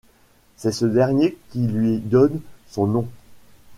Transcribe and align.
C'est 0.57 0.71
ce 0.71 0.85
dernier 0.85 1.37
qui 1.51 1.67
lui 1.67 1.99
donne 1.99 2.41
son 2.65 2.87
nom. 2.87 3.07